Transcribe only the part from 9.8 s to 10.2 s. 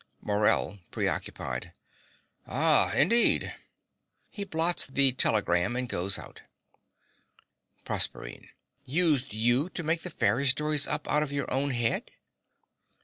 make the